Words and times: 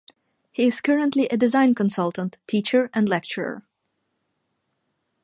He 0.51 0.63
is 0.65 0.81
currently 0.81 1.27
a 1.27 1.37
design 1.37 1.75
consultant, 1.75 2.39
teacher 2.47 2.89
and 2.91 3.07
lecturer. 3.07 3.63